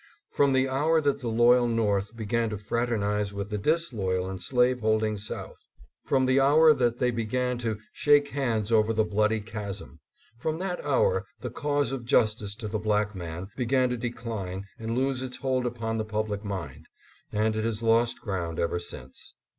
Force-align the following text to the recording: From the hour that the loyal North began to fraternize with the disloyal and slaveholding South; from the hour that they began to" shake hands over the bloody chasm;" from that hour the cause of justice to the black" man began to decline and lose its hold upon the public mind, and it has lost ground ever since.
From 0.31 0.53
the 0.53 0.67
hour 0.67 0.99
that 0.99 1.19
the 1.19 1.27
loyal 1.27 1.67
North 1.67 2.15
began 2.15 2.49
to 2.49 2.57
fraternize 2.57 3.33
with 3.33 3.51
the 3.51 3.59
disloyal 3.59 4.27
and 4.27 4.41
slaveholding 4.41 5.15
South; 5.15 5.69
from 6.05 6.25
the 6.25 6.39
hour 6.39 6.73
that 6.73 6.97
they 6.97 7.11
began 7.11 7.59
to" 7.59 7.77
shake 8.03 8.29
hands 8.29 8.71
over 8.71 8.93
the 8.93 9.03
bloody 9.03 9.41
chasm;" 9.41 9.99
from 10.41 10.57
that 10.57 10.83
hour 10.83 11.27
the 11.41 11.51
cause 11.51 11.91
of 11.91 12.03
justice 12.03 12.55
to 12.55 12.67
the 12.67 12.79
black" 12.79 13.13
man 13.13 13.49
began 13.55 13.89
to 13.91 13.95
decline 13.97 14.65
and 14.79 14.97
lose 14.97 15.21
its 15.21 15.37
hold 15.37 15.67
upon 15.67 15.99
the 15.99 16.03
public 16.03 16.43
mind, 16.43 16.87
and 17.31 17.55
it 17.55 17.63
has 17.63 17.83
lost 17.83 18.21
ground 18.21 18.57
ever 18.57 18.79
since. 18.79 19.35